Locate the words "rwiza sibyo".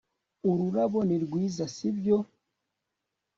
1.23-2.17